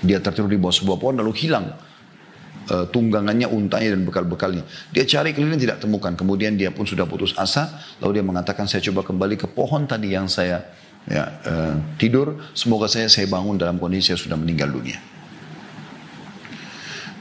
dia 0.00 0.18
tertidur 0.20 0.48
di 0.48 0.56
bawah 0.56 0.72
sebuah 0.72 0.96
pohon 0.96 1.16
lalu 1.20 1.32
hilang 1.36 1.76
uh, 2.70 2.86
tunggangannya, 2.90 3.46
untanya 3.46 3.94
dan 3.94 4.02
bekal-bekalnya. 4.06 4.66
Dia 4.90 5.04
cari 5.06 5.32
keliling 5.32 5.60
tidak 5.60 5.78
temukan. 5.82 6.12
Kemudian 6.14 6.58
dia 6.58 6.74
pun 6.74 6.86
sudah 6.86 7.06
putus 7.06 7.32
asa. 7.38 7.78
Lalu 8.02 8.20
dia 8.20 8.24
mengatakan 8.26 8.66
saya 8.66 8.82
coba 8.90 9.06
kembali 9.06 9.38
ke 9.38 9.46
pohon 9.50 9.86
tadi 9.86 10.14
yang 10.14 10.26
saya 10.26 10.66
ya, 11.06 11.24
uh, 11.46 11.74
tidur. 12.00 12.38
Semoga 12.52 12.90
saya 12.90 13.06
saya 13.06 13.30
bangun 13.30 13.58
dalam 13.58 13.78
kondisi 13.78 14.14
saya 14.14 14.18
sudah 14.18 14.38
meninggal 14.38 14.70
dunia. 14.70 15.15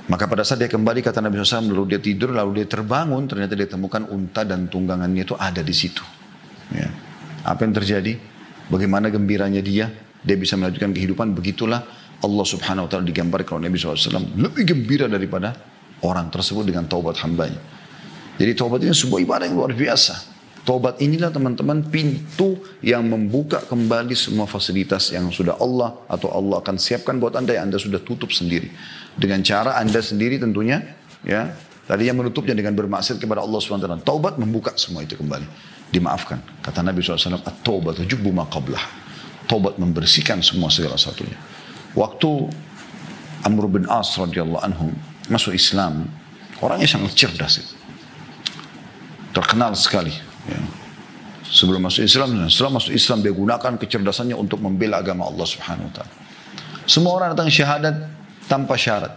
Maka 0.06 0.30
pada 0.30 0.46
saat 0.46 0.62
dia 0.62 0.70
kembali 0.70 1.02
kata 1.02 1.18
Nabi 1.18 1.42
SAW 1.42 1.66
lalu 1.66 1.98
dia 1.98 2.00
tidur 2.02 2.30
lalu 2.30 2.62
dia 2.62 2.68
terbangun 2.70 3.26
ternyata 3.26 3.58
dia 3.58 3.66
temukan 3.66 4.06
unta 4.06 4.46
dan 4.46 4.70
tunggangannya 4.70 5.26
itu 5.26 5.34
ada 5.34 5.66
di 5.66 5.74
situ. 5.74 6.06
Ya. 6.70 6.90
Apa 7.42 7.66
yang 7.66 7.74
terjadi? 7.74 8.14
Bagaimana 8.70 9.10
gembiranya 9.10 9.66
dia? 9.66 9.90
Dia 10.26 10.38
bisa 10.38 10.58
melanjutkan 10.58 10.94
kehidupan 10.94 11.34
begitulah 11.34 11.82
Allah 12.22 12.46
subhanahu 12.46 12.86
wa 12.86 12.90
ta'ala 12.90 13.06
digambarkan 13.06 13.62
oleh 13.62 13.70
Nabi 13.70 13.78
SAW 13.82 14.38
lebih 14.38 14.64
gembira 14.66 15.06
daripada 15.10 15.54
orang 16.02 16.30
tersebut 16.30 16.66
dengan 16.66 16.86
taubat 16.86 17.18
hambanya. 17.26 17.62
Jadi 18.38 18.52
taubat 18.54 18.84
ini 18.86 18.94
sebuah 18.94 19.20
ibadah 19.26 19.46
yang 19.48 19.58
luar 19.58 19.74
biasa. 19.74 20.35
Taubat 20.66 20.98
inilah 20.98 21.30
teman-teman 21.30 21.86
pintu 21.86 22.58
yang 22.82 23.06
membuka 23.06 23.62
kembali 23.62 24.18
semua 24.18 24.50
fasilitas 24.50 25.14
yang 25.14 25.30
sudah 25.30 25.62
Allah 25.62 25.94
atau 26.10 26.34
Allah 26.34 26.58
akan 26.58 26.82
siapkan 26.82 27.22
buat 27.22 27.38
anda 27.38 27.54
yang 27.54 27.70
anda 27.70 27.78
sudah 27.78 28.02
tutup 28.02 28.34
sendiri. 28.34 28.74
Dengan 29.14 29.46
cara 29.46 29.78
anda 29.78 30.02
sendiri 30.02 30.42
tentunya 30.42 30.82
ya 31.22 31.54
Tadinya 31.86 32.26
menutupnya 32.26 32.58
dengan 32.58 32.74
bermaksud 32.74 33.22
kepada 33.22 33.46
Allah 33.46 33.62
SWT. 33.62 34.02
Taubat 34.02 34.42
membuka 34.42 34.74
semua 34.74 35.06
itu 35.06 35.14
kembali. 35.14 35.46
Dimaafkan. 35.94 36.42
Kata 36.66 36.82
Nabi 36.82 37.06
SAW, 37.06 37.38
At-taubat 37.46 38.02
jubbu 38.10 38.34
maqablah. 38.34 38.82
Taubat 39.46 39.78
membersihkan 39.78 40.42
semua 40.42 40.74
segala 40.74 40.98
satunya. 40.98 41.38
Waktu 41.94 42.50
Amr 43.46 43.70
bin 43.70 43.86
As 43.86 44.18
radhiyallahu 44.18 44.66
anhu 44.66 44.90
masuk 45.30 45.54
Islam, 45.54 46.10
orangnya 46.58 46.90
sangat 46.90 47.14
cerdas. 47.14 47.62
Terkenal 49.30 49.78
sekali. 49.78 50.25
Ya. 50.50 50.62
Sebelum 51.46 51.82
masuk 51.86 52.04
Islam 52.04 52.50
setelah 52.50 52.82
masuk 52.82 52.92
Islam 52.92 53.22
dia 53.22 53.34
gunakan 53.34 53.74
kecerdasannya 53.78 54.36
untuk 54.36 54.60
membela 54.60 55.00
agama 55.00 55.30
Allah 55.30 55.46
Subhanahu 55.46 55.88
wa 55.88 55.94
taala. 55.94 56.14
Semua 56.86 57.12
orang 57.18 57.34
datang 57.34 57.50
syahadat 57.50 57.96
tanpa 58.46 58.78
syarat. 58.78 59.14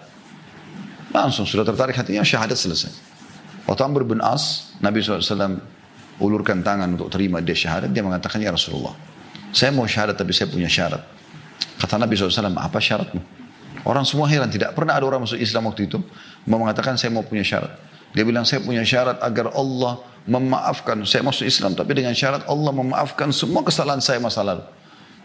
Langsung 1.12 1.48
sudah 1.48 1.64
tertarik 1.64 1.96
hatinya 1.96 2.20
syahadat 2.20 2.56
selesai. 2.56 2.92
Waktu 3.68 3.82
Amr 3.84 4.04
bin 4.04 4.20
As, 4.24 4.72
Nabi 4.80 5.04
SAW 5.04 5.60
ulurkan 6.20 6.64
tangan 6.64 6.96
untuk 6.96 7.12
terima 7.12 7.44
dia 7.44 7.56
syahadat, 7.56 7.92
dia 7.92 8.00
mengatakan, 8.00 8.40
Ya 8.40 8.52
Rasulullah, 8.52 8.96
saya 9.52 9.72
mau 9.72 9.84
syahadat 9.84 10.16
tapi 10.16 10.32
saya 10.32 10.48
punya 10.48 10.68
syarat. 10.68 11.00
Kata 11.80 12.00
Nabi 12.00 12.16
SAW, 12.16 12.56
apa 12.56 12.80
syaratmu? 12.80 13.20
Orang 13.86 14.04
semua 14.04 14.26
heran, 14.26 14.50
tidak 14.50 14.74
pernah 14.74 14.98
ada 14.98 15.04
orang 15.06 15.24
masuk 15.24 15.38
Islam 15.38 15.70
waktu 15.70 15.86
itu 15.86 16.02
mau 16.48 16.58
mengatakan 16.60 16.98
saya 16.98 17.12
mau 17.14 17.22
punya 17.22 17.44
syarat. 17.44 17.72
Dia 18.16 18.24
bilang 18.24 18.44
saya 18.48 18.64
punya 18.64 18.84
syarat 18.84 19.20
agar 19.20 19.52
Allah 19.52 20.00
memaafkan. 20.24 21.04
Saya 21.04 21.24
masuk 21.24 21.44
Islam 21.44 21.76
tapi 21.76 21.92
dengan 21.96 22.12
syarat 22.12 22.44
Allah 22.48 22.72
memaafkan 22.72 23.32
semua 23.32 23.64
kesalahan 23.64 24.00
saya 24.00 24.20
masa 24.20 24.44
lalu. 24.44 24.64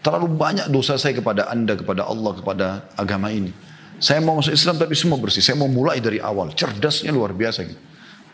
Terlalu 0.04 0.26
banyak 0.36 0.66
dosa 0.68 1.00
saya 1.00 1.16
kepada 1.16 1.48
anda, 1.48 1.80
kepada 1.80 2.04
Allah, 2.04 2.32
kepada 2.36 2.66
agama 2.92 3.32
ini. 3.32 3.52
Saya 3.96 4.20
mau 4.20 4.36
masuk 4.36 4.52
Islam 4.52 4.76
tapi 4.76 4.92
semua 4.92 5.16
bersih. 5.16 5.40
Saya 5.40 5.56
mau 5.56 5.70
mulai 5.70 5.96
dari 6.04 6.20
awal. 6.20 6.52
Cerdasnya 6.52 7.08
luar 7.08 7.32
biasa. 7.32 7.64
Gitu. 7.64 7.80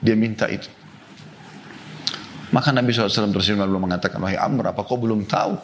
Dia 0.02 0.19
minta 0.19 0.50
itu. 0.50 0.66
Maka 2.50 2.75
Nabi 2.75 2.90
SAW 2.90 3.30
tersenyum 3.30 3.62
lalu 3.62 3.87
mengatakan, 3.87 4.19
Wahai 4.19 4.35
Amr, 4.35 4.75
apa 4.75 4.83
kau 4.83 4.99
belum 4.99 5.30
tahu? 5.30 5.54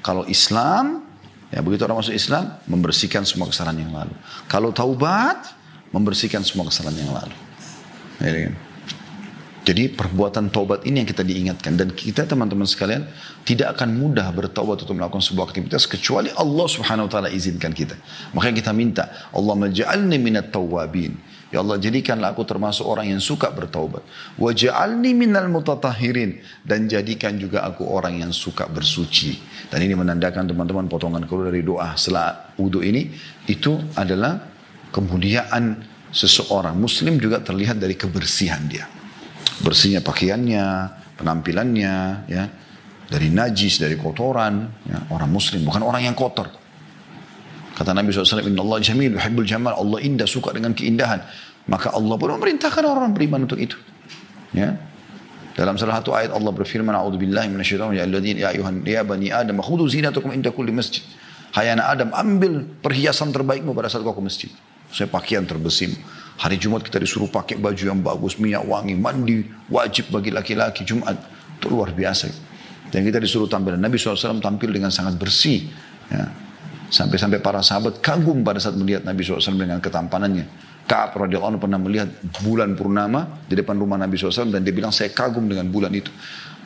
Kalau 0.00 0.24
Islam 0.24 1.12
Ya, 1.52 1.60
begitu 1.60 1.84
orang 1.84 2.00
masuk 2.00 2.16
Islam, 2.16 2.56
membersihkan 2.64 3.28
semua 3.28 3.44
kesalahan 3.44 3.84
yang 3.84 3.92
lalu. 3.92 4.16
Kalau 4.48 4.72
taubat, 4.72 5.52
membersihkan 5.92 6.40
semua 6.40 6.72
kesalahan 6.72 6.96
yang 6.96 7.12
lalu. 7.12 7.36
Ya, 8.20 8.50
kan? 8.50 8.54
Jadi 9.62 9.94
perbuatan 9.94 10.50
taubat 10.50 10.82
ini 10.90 11.06
yang 11.06 11.08
kita 11.08 11.22
diingatkan 11.22 11.78
dan 11.78 11.94
kita 11.94 12.26
teman-teman 12.26 12.66
sekalian 12.66 13.06
tidak 13.46 13.78
akan 13.78 13.94
mudah 13.94 14.26
bertaubat 14.34 14.82
untuk 14.82 14.98
melakukan 14.98 15.22
sebuah 15.22 15.54
aktivitas 15.54 15.86
kecuali 15.86 16.34
Allah 16.34 16.66
Subhanahu 16.66 17.06
wa 17.06 17.10
taala 17.10 17.30
izinkan 17.30 17.70
kita. 17.70 17.94
Makanya 18.34 18.58
kita 18.58 18.72
minta, 18.74 19.04
Allah 19.30 19.54
maj'alni 19.54 20.18
minat 20.18 20.50
tawabin. 20.50 21.14
Ya 21.54 21.62
Allah 21.62 21.78
jadikanlah 21.78 22.34
aku 22.34 22.42
termasuk 22.42 22.82
orang 22.82 23.14
yang 23.14 23.22
suka 23.22 23.54
bertaubat. 23.54 24.02
Waj'alni 24.34 25.14
minal 25.14 25.46
mutatahirin 25.46 26.42
dan 26.66 26.90
jadikan 26.90 27.38
juga 27.38 27.62
aku 27.62 27.86
orang 27.86 28.18
yang 28.18 28.34
suka 28.34 28.66
bersuci. 28.66 29.38
Dan 29.70 29.78
ini 29.86 29.94
menandakan 29.94 30.50
teman-teman 30.50 30.90
potongan 30.90 31.22
keluar 31.22 31.54
dari 31.54 31.62
doa 31.62 31.94
setelah 31.94 32.50
wudhu 32.58 32.82
ini 32.82 33.14
itu 33.46 33.78
adalah 33.94 34.42
kemuliaan 34.90 35.91
seseorang 36.12 36.76
muslim 36.76 37.16
juga 37.16 37.40
terlihat 37.40 37.80
dari 37.80 37.96
kebersihan 37.96 38.62
dia 38.68 38.84
bersihnya 39.62 40.02
pakaiannya, 40.02 40.66
penampilannya, 41.16 41.96
ya 42.26 42.44
dari 43.12 43.28
najis, 43.28 43.76
dari 43.76 44.00
kotoran, 44.00 44.72
ya, 44.88 45.12
orang 45.12 45.28
muslim, 45.28 45.68
bukan 45.68 45.84
orang 45.84 46.08
yang 46.08 46.16
kotor. 46.16 46.48
Kata 47.76 47.92
Nabi 47.92 48.08
SAW, 48.08 48.40
Inna 48.40 48.64
Allah 48.64 48.80
jamil, 48.80 49.12
yuhibbul 49.20 49.44
jamal, 49.44 49.76
Allah 49.76 50.00
indah, 50.00 50.24
suka 50.24 50.56
dengan 50.56 50.72
keindahan. 50.72 51.20
Maka 51.68 51.92
Allah 51.92 52.16
pun 52.16 52.32
memerintahkan 52.40 52.82
orang 52.84 53.12
beriman 53.12 53.44
untuk 53.44 53.60
itu. 53.60 53.76
Ya. 54.56 54.80
Dalam 55.52 55.76
salah 55.76 56.00
satu 56.00 56.16
ayat 56.16 56.32
Allah 56.32 56.52
berfirman, 56.56 56.96
A'udzubillahi 56.96 57.52
minasyaitonir 57.52 58.00
ya 58.00 58.04
alladzina 58.08 58.38
ya 58.40 58.48
ayuhan 58.56 58.74
ya 58.88 59.04
bani 59.04 59.28
Adam, 59.28 59.60
khudhu 59.60 59.84
zinatakum 59.92 60.32
inda 60.32 60.48
kulli 60.48 60.72
masjid. 60.72 61.04
Hai 61.52 61.68
anak 61.68 61.86
Adam, 61.92 62.08
ambil 62.16 62.64
perhiasan 62.80 63.28
terbaikmu 63.28 63.76
pada 63.76 63.92
saat 63.92 64.00
kau 64.00 64.16
ke 64.16 64.24
masjid. 64.24 64.48
Saya 64.92 65.08
pakaian 65.08 65.42
terbesim, 65.48 65.96
Hari 66.42 66.56
Jumat 66.56 66.82
kita 66.82 66.98
disuruh 66.98 67.30
pakai 67.30 67.54
baju 67.54 67.78
yang 67.78 68.02
bagus, 68.02 68.34
minyak 68.40 68.66
wangi, 68.66 68.98
mandi 68.98 69.46
wajib 69.70 70.10
bagi 70.10 70.34
laki-laki 70.34 70.82
Jumat. 70.82 71.14
Itu 71.60 71.70
luar 71.70 71.94
biasa. 71.94 72.32
Dan 72.90 73.06
kita 73.06 73.22
disuruh 73.22 73.46
tampil. 73.46 73.78
Nabi 73.78 73.94
SAW 73.94 74.42
tampil 74.42 74.74
dengan 74.74 74.90
sangat 74.90 75.14
bersih. 75.20 75.70
Ya. 76.10 76.34
Sampai-sampai 76.92 77.40
para 77.40 77.62
sahabat 77.62 78.02
kagum 78.02 78.44
pada 78.44 78.60
saat 78.60 78.76
melihat 78.76 79.06
Nabi 79.06 79.22
SAW 79.24 79.54
dengan 79.54 79.78
ketampanannya. 79.78 80.44
Ka'ab 80.92 81.16
radhiyallahu 81.24 81.56
anhu 81.56 81.62
pernah 81.64 81.80
melihat 81.80 82.12
bulan 82.44 82.76
purnama 82.76 83.40
di 83.48 83.56
depan 83.56 83.80
rumah 83.80 83.96
Nabi 83.96 84.20
SAW 84.20 84.52
dan 84.52 84.60
dia 84.60 84.76
bilang 84.76 84.92
saya 84.92 85.08
kagum 85.08 85.48
dengan 85.48 85.64
bulan 85.72 85.88
itu. 85.88 86.12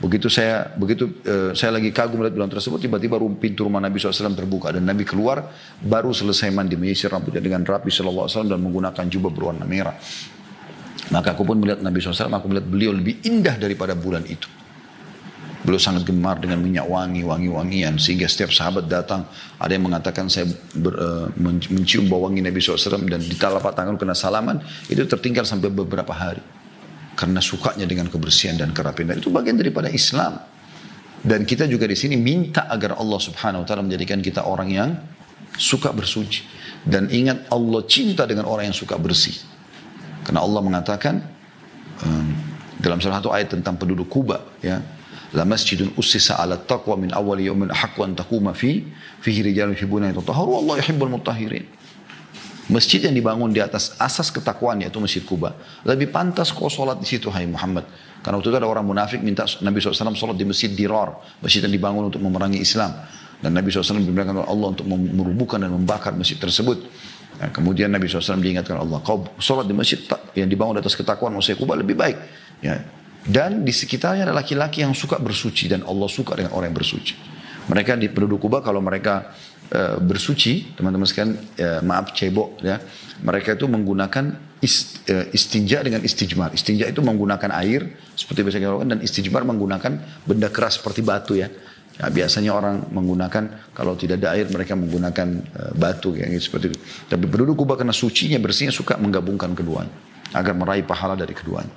Begitu 0.03 0.27
saya 0.27 0.75
begitu 0.75 1.23
uh, 1.31 1.55
saya 1.55 1.79
lagi 1.79 1.95
kagum 1.95 2.19
melihat 2.19 2.35
bulan 2.35 2.51
tersebut, 2.51 2.83
tiba-tiba 2.83 3.23
pintu 3.39 3.71
rumah 3.71 3.79
Nabi 3.79 4.03
SAW 4.03 4.35
terbuka 4.35 4.75
dan 4.75 4.83
Nabi 4.83 5.07
keluar 5.07 5.47
baru 5.79 6.11
selesai 6.11 6.51
mandi 6.51 6.75
menyisir 6.75 7.07
rambutnya 7.07 7.39
dengan 7.39 7.63
rapi 7.63 7.87
SAW 7.87 8.27
dan 8.27 8.59
menggunakan 8.59 9.07
jubah 9.07 9.31
berwarna 9.31 9.63
merah. 9.63 9.95
Maka 11.15 11.39
aku 11.39 11.47
pun 11.47 11.63
melihat 11.63 11.87
Nabi 11.87 12.03
SAW, 12.03 12.27
aku 12.35 12.51
melihat 12.51 12.67
beliau 12.67 12.91
lebih 12.91 13.23
indah 13.31 13.55
daripada 13.55 13.95
bulan 13.95 14.27
itu. 14.27 14.51
Beliau 15.67 15.83
sangat 15.83 16.07
gemar 16.07 16.39
dengan 16.39 16.63
minyak 16.63 16.87
wangi, 16.87 17.27
wangi-wangian. 17.27 17.99
Sehingga 17.99 18.31
setiap 18.31 18.55
sahabat 18.55 18.87
datang, 18.87 19.27
ada 19.59 19.75
yang 19.75 19.83
mengatakan 19.83 20.31
saya 20.31 20.47
ber, 20.79 20.95
uh, 20.95 21.27
mencium 21.75 22.07
bau 22.07 22.23
wangi 22.23 22.39
Nabi 22.39 22.63
SAW 22.63 23.03
dan 23.03 23.19
di 23.19 23.35
telapak 23.35 23.75
tangan 23.75 23.99
kena 23.99 24.15
salaman, 24.15 24.63
itu 24.87 25.03
tertinggal 25.11 25.43
sampai 25.43 25.67
beberapa 25.75 26.15
hari. 26.15 26.39
Karena 27.19 27.43
sukanya 27.43 27.83
dengan 27.83 28.07
kebersihan 28.07 28.55
dan 28.55 28.71
kerapian. 28.71 29.11
Dan 29.11 29.19
itu 29.19 29.35
bagian 29.35 29.59
daripada 29.59 29.91
Islam. 29.91 30.39
Dan 31.19 31.43
kita 31.43 31.67
juga 31.67 31.91
di 31.91 31.99
sini 31.99 32.15
minta 32.15 32.71
agar 32.71 32.95
Allah 33.03 33.19
subhanahu 33.19 33.65
wa 33.65 33.67
ta'ala 33.67 33.83
menjadikan 33.83 34.23
kita 34.23 34.47
orang 34.47 34.71
yang 34.71 34.95
suka 35.59 35.91
bersuci. 35.91 36.47
Dan 36.87 37.11
ingat 37.11 37.51
Allah 37.51 37.83
cinta 37.91 38.23
dengan 38.23 38.47
orang 38.47 38.71
yang 38.71 38.77
suka 38.77 38.95
bersih. 38.95 39.35
Karena 40.23 40.47
Allah 40.47 40.63
mengatakan 40.63 41.15
um, 42.07 42.31
dalam 42.79 43.03
salah 43.03 43.19
satu 43.19 43.35
ayat 43.35 43.59
tentang 43.59 43.75
penduduk 43.75 44.07
Kuba 44.07 44.39
ya 44.63 44.79
la 45.37 45.45
masjidun 45.45 45.93
ussisa 46.01 46.41
ala 46.41 46.57
taqwa 46.57 46.97
min 46.97 47.13
awwali 47.13 47.45
yawmin 47.45 47.69
haqqu 47.69 48.01
an 48.01 48.17
taquma 48.17 48.57
fi 48.57 48.89
fihi 49.21 49.53
rijalun 49.53 49.77
yuhibbuna 49.77 50.09
yatahharu 50.11 50.65
Allah 50.65 50.81
yuhibbul 50.81 51.13
mutahhirin 51.13 51.69
Masjid 52.67 52.99
yang 52.99 53.15
dibangun 53.15 53.55
di 53.55 53.63
atas 53.63 53.95
asas 53.95 54.27
ketakwaan 54.35 54.83
yaitu 54.83 54.99
Masjid 54.99 55.23
Kuba. 55.23 55.55
Lebih 55.87 56.11
pantas 56.11 56.51
kau 56.51 56.67
sholat 56.67 56.99
di 56.99 57.07
situ, 57.07 57.31
hai 57.31 57.47
Muhammad. 57.47 57.87
Karena 58.27 58.43
waktu 58.43 58.51
itu 58.51 58.59
ada 58.59 58.67
orang 58.67 58.83
munafik 58.83 59.23
minta 59.23 59.47
Nabi 59.63 59.79
SAW 59.79 60.11
sholat 60.19 60.35
di 60.35 60.43
Masjid 60.43 60.75
Dirar. 60.75 61.15
Masjid 61.39 61.63
yang 61.63 61.71
dibangun 61.71 62.11
untuk 62.11 62.19
memerangi 62.27 62.59
Islam. 62.59 62.91
Dan 63.39 63.55
Nabi 63.55 63.71
SAW 63.71 64.03
diberitakan 64.03 64.43
oleh 64.43 64.51
Allah 64.51 64.69
untuk 64.75 64.87
merubuhkan 64.91 65.63
dan 65.63 65.71
membakar 65.79 66.19
masjid 66.19 66.35
tersebut. 66.43 66.91
Nah, 67.39 67.55
kemudian 67.55 67.87
Nabi 67.87 68.11
SAW 68.11 68.43
diingatkan 68.43 68.83
Allah, 68.83 68.99
kau 68.99 69.23
sholat 69.39 69.71
di 69.71 69.75
masjid 69.77 70.03
yang 70.35 70.51
dibangun 70.51 70.75
di 70.75 70.83
atas 70.83 70.99
ketakwaan 70.99 71.39
Masjid 71.39 71.55
Kuba 71.55 71.79
lebih 71.79 71.95
baik. 71.95 72.19
Ya. 72.67 72.83
Dan 73.27 73.67
di 73.67 73.75
sekitarnya 73.75 74.23
ada 74.31 74.35
laki-laki 74.35 74.87
yang 74.87 74.95
suka 74.95 75.19
bersuci 75.19 75.67
dan 75.67 75.83
Allah 75.83 76.07
suka 76.07 76.39
dengan 76.39 76.55
orang 76.55 76.71
yang 76.71 76.79
bersuci. 76.79 77.15
Mereka 77.67 77.99
di 77.99 78.07
penduduk 78.07 78.47
Kuba 78.47 78.63
kalau 78.63 78.79
mereka 78.79 79.35
Eh, 79.67 79.99
bersuci, 79.99 80.79
teman-teman 80.79 81.11
sekalian, 81.11 81.35
uh, 81.35 81.83
maaf 81.83 82.15
cebok 82.15 82.63
ya, 82.63 82.79
mereka 83.27 83.59
itu 83.59 83.67
menggunakan 83.67 84.39
ist, 84.63 85.03
uh, 85.11 85.27
istinja 85.35 85.83
dengan 85.83 86.07
istijmar. 86.07 86.55
Istinja 86.55 86.87
itu 86.87 87.03
menggunakan 87.03 87.51
air 87.51 87.99
seperti 88.15 88.47
biasa 88.47 88.63
kita 88.63 88.71
lakukan 88.71 88.95
dan 88.95 89.01
istijmar 89.03 89.43
menggunakan 89.43 90.23
benda 90.23 90.55
keras 90.55 90.79
seperti 90.79 91.03
batu 91.03 91.35
ya. 91.35 91.51
Ya, 91.99 92.07
biasanya 92.15 92.55
orang 92.55 92.87
menggunakan 92.95 93.75
kalau 93.75 93.99
tidak 93.99 94.23
ada 94.23 94.39
air 94.39 94.47
mereka 94.55 94.79
menggunakan 94.79 95.29
uh, 95.59 95.73
batu 95.75 96.15
yang 96.15 96.31
seperti 96.39 96.71
itu. 96.71 96.79
Tapi 97.11 97.27
penduduk 97.27 97.67
Kuba 97.67 97.75
karena 97.75 97.91
sucinya 97.91 98.39
bersihnya 98.39 98.71
suka 98.71 98.95
menggabungkan 99.03 99.51
keduanya 99.51 99.91
agar 100.31 100.55
meraih 100.55 100.87
pahala 100.87 101.19
dari 101.19 101.35
keduanya. 101.35 101.75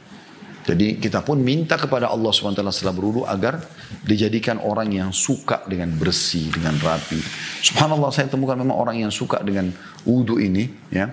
Jadi 0.67 1.01
kita 1.01 1.25
pun 1.25 1.39
minta 1.39 1.79
kepada 1.79 2.11
Allah 2.11 2.29
SWT 2.29 2.61
setelah 2.69 2.93
berwudu 2.93 3.25
agar 3.25 3.63
dijadikan 4.05 4.61
orang 4.61 4.91
yang 4.91 5.09
suka 5.09 5.65
dengan 5.65 5.95
bersih, 5.97 6.51
dengan 6.53 6.77
rapi. 6.77 7.17
Subhanallah 7.63 8.11
saya 8.13 8.29
temukan 8.29 8.59
memang 8.59 8.77
orang 8.77 9.01
yang 9.01 9.09
suka 9.09 9.41
dengan 9.41 9.71
wudu 10.05 10.37
ini. 10.37 10.69
ya 10.93 11.09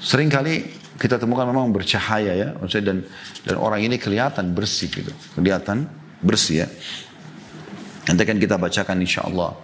Seringkali 0.00 0.80
kita 0.98 1.20
temukan 1.20 1.46
memang 1.46 1.70
bercahaya 1.70 2.34
ya. 2.34 2.48
Dan, 2.80 3.06
dan 3.46 3.56
orang 3.60 3.84
ini 3.84 4.00
kelihatan 4.00 4.52
bersih 4.56 4.90
gitu. 4.90 5.12
Kelihatan 5.38 5.86
bersih 6.24 6.66
ya. 6.66 6.68
Nanti 8.10 8.20
akan 8.26 8.38
kita 8.42 8.56
bacakan 8.58 8.96
insya 8.98 9.22
Allah 9.28 9.54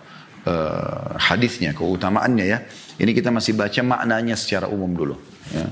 uh, 0.46 1.18
hadisnya, 1.18 1.74
keutamaannya 1.74 2.46
ya. 2.46 2.59
Ini 2.96 3.11
kita 3.12 3.29
masih 3.29 3.59
baca 3.59 3.81
maknanya 3.83 4.38
secara 4.38 4.70
umum 4.70 4.88
dulu. 4.94 5.16
Ya. 5.52 5.68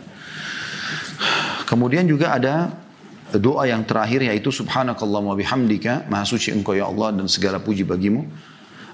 Kemudian 1.65 2.05
juga 2.05 2.37
ada 2.37 2.84
doa 3.39 3.69
yang 3.69 3.87
terakhir 3.87 4.25
yaitu 4.27 4.51
subhanakallah 4.51 5.23
wa 5.23 5.37
bihamdika 5.39 6.11
maha 6.11 6.25
suci 6.27 6.51
engkau 6.51 6.75
ya 6.75 6.89
Allah 6.91 7.15
dan 7.15 7.27
segala 7.31 7.63
puji 7.63 7.87
bagimu. 7.87 8.27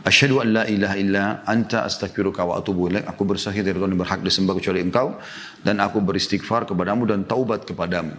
Asyhadu 0.00 0.40
an 0.40 0.48
la 0.57 0.64
ilaha 0.64 0.96
illa 0.96 1.24
anta 1.44 1.85
astaghfiruka 1.85 2.40
wa 2.40 2.57
atubu 2.57 2.88
ilaik. 2.88 3.05
Aku 3.05 3.29
bersaksi 3.29 3.61
dari 3.61 3.76
Tuhan 3.76 3.92
yang 3.92 4.00
berhak 4.00 4.24
disembah 4.24 4.57
kecuali 4.57 4.81
engkau 4.81 5.20
dan 5.61 5.76
aku 5.76 6.00
beristighfar 6.00 6.64
kepadamu 6.64 7.05
dan 7.05 7.29
taubat 7.29 7.68
kepadamu. 7.68 8.16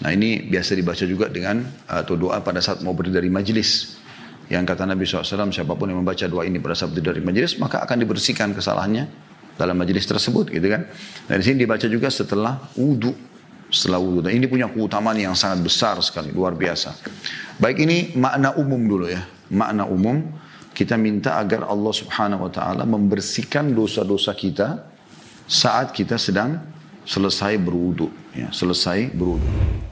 Nah 0.00 0.10
ini 0.14 0.46
biasa 0.46 0.78
dibaca 0.78 1.04
juga 1.04 1.26
dengan 1.26 1.66
atau 1.90 2.14
doa 2.14 2.38
pada 2.40 2.62
saat 2.62 2.80
mau 2.86 2.94
berdiri 2.94 3.26
dari 3.26 3.30
majlis. 3.30 3.98
Yang 4.50 4.74
kata 4.74 4.82
Nabi 4.86 5.06
SAW 5.06 5.50
siapa 5.50 5.74
pun 5.74 5.90
yang 5.90 6.02
membaca 6.02 6.26
doa 6.30 6.46
ini 6.46 6.62
pada 6.62 6.78
saat 6.78 6.94
berdiri 6.94 7.18
dari 7.18 7.22
majlis 7.22 7.58
maka 7.58 7.82
akan 7.82 7.96
dibersihkan 8.06 8.54
kesalahannya 8.54 9.10
dalam 9.58 9.76
majlis 9.76 10.06
tersebut 10.06 10.48
gitu 10.54 10.66
kan. 10.70 10.86
Nah 11.26 11.34
di 11.36 11.42
sini 11.42 11.66
dibaca 11.66 11.84
juga 11.90 12.06
setelah 12.06 12.70
wudhu 12.78 13.29
setelah 13.70 14.02
wudhu. 14.02 14.26
Dan 14.26 14.36
ini 14.36 14.50
punya 14.50 14.66
keutamaan 14.68 15.16
yang 15.16 15.38
sangat 15.38 15.62
besar 15.64 15.96
sekali, 16.02 16.34
luar 16.34 16.52
biasa. 16.58 16.98
Baik 17.56 17.86
ini 17.86 18.12
makna 18.18 18.52
umum 18.58 18.82
dulu 18.82 19.06
ya. 19.08 19.22
Makna 19.50 19.86
umum 19.86 20.22
kita 20.74 20.94
minta 20.98 21.38
agar 21.38 21.66
Allah 21.66 21.92
subhanahu 21.94 22.46
wa 22.46 22.52
ta'ala 22.52 22.82
membersihkan 22.86 23.74
dosa-dosa 23.74 24.34
kita 24.34 24.86
saat 25.50 25.90
kita 25.90 26.14
sedang 26.18 26.62
selesai 27.06 27.58
berwudhu. 27.58 28.10
Ya, 28.34 28.50
selesai 28.54 29.10
berwudhu. 29.10 29.89